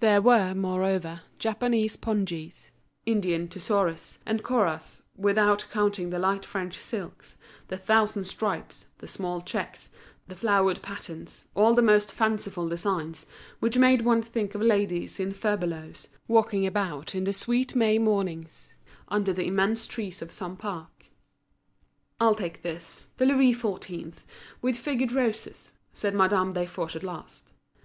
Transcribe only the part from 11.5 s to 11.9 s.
all the